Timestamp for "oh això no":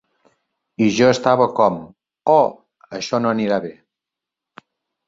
2.39-3.35